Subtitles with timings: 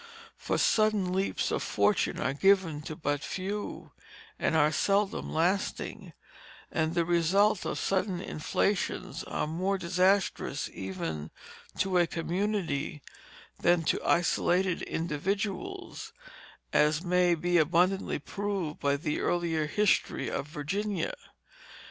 [0.35, 3.91] For sudden leaps to fortune are given to but few,
[4.39, 6.13] and are seldom lasting,
[6.71, 11.29] and the results of sudden inflations are more disastrous even
[11.77, 13.03] to a community
[13.59, 16.13] than to isolated individuals,
[16.73, 21.13] as may be abundantly proved by the early history of Virginia.